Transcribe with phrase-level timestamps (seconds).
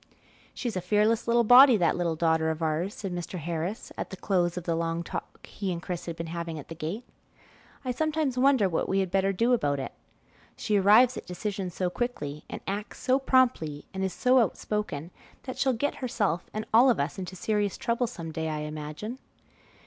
[0.55, 3.37] "She's a fearless little body, that little daughter of ours," said Mr.
[3.37, 6.69] Harris at the close of the long talk he and Chris had been having at
[6.69, 7.03] the gate.
[7.85, 9.93] "I sometimes wonder what we had better do about it.
[10.57, 15.11] She arrives at decisions so quickly and acts so promptly and is so outspoken,
[15.43, 19.19] that she'll get herself and all of us into serious trouble some day, I imagine."